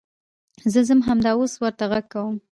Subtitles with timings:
[0.71, 2.35] زه ځم همدا اوس ورته غږ کوم.